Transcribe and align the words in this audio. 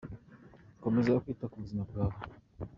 Komeza 0.83 1.21
kwita 1.23 1.45
ku 1.51 1.57
buzima 1.63 1.83
bwawe. 1.89 2.17